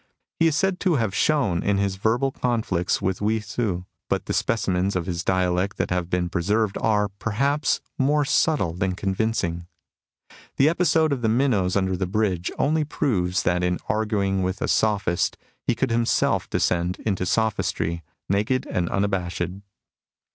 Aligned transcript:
He 0.39 0.47
is 0.47 0.57
said 0.57 0.79
to 0.79 0.95
have 0.95 1.13
shone 1.13 1.61
in 1.61 1.77
his 1.77 1.97
verbal 1.97 2.31
conflicts 2.31 3.03
with 3.03 3.19
Hui 3.19 3.39
Tzu, 3.41 3.83
but 4.09 4.25
the 4.25 4.33
specimens 4.33 4.95
of 4.95 5.05
his 5.05 5.23
dialectic 5.23 5.75
that 5.77 5.91
have 5.91 6.09
been 6.09 6.27
preserved 6.27 6.75
are, 6.81 7.07
perhaps, 7.09 7.81
more 7.99 8.25
subtle 8.25 8.73
than 8.73 8.95
convincing. 8.95 9.67
The 10.57 10.69
episode 10.69 11.11
of 11.13 11.21
the 11.21 11.29
minnows 11.29 11.75
under 11.75 11.95
the 11.95 12.07
bridge 12.07 12.51
* 12.55 12.57
only 12.57 12.83
proves 12.83 13.43
that 13.43 13.63
in 13.63 13.77
arguing 13.89 14.41
with 14.41 14.59
a 14.63 14.67
sophist 14.67 15.37
he 15.61 15.75
could 15.75 15.91
himself 15.91 16.49
descend 16.49 16.97
to 17.15 17.23
sophistry 17.27 18.01
naked 18.27 18.65
and 18.65 18.89
unabashed. 18.89 19.43